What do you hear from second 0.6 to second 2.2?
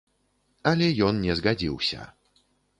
Але ён не згадзіўся.